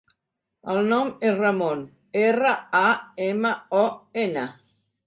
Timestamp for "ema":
3.31-3.57